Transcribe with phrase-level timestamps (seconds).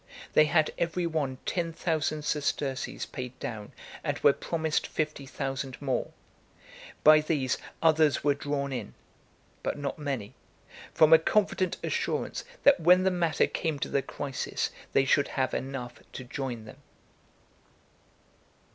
[0.33, 3.71] They had every one ten thousand sesterces paid down,
[4.03, 6.09] and were promised fifty thousand more.
[7.03, 8.95] By these, others were drawn in,
[9.61, 10.33] but not many;
[10.91, 15.53] from a confident assurance, that when the matter came to the crisis, they should have
[15.53, 16.77] enough to join them.